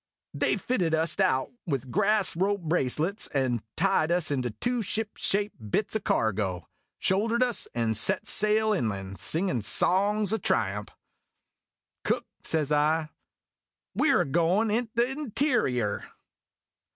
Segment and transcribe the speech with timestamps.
[0.33, 3.29] They fitted us out with grass rope bracelets,
[3.77, 9.61] tied us into two shipshape bits o' cargo, shouldered us, and set sail inland, singin'
[9.61, 10.89] songs o' triump'.
[12.03, 13.09] "Cook," says I,
[13.93, 16.03] "we 're a goin' int' the interior."